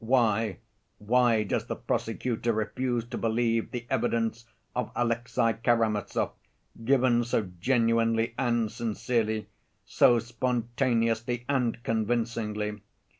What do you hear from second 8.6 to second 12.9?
sincerely, so spontaneously and convincingly?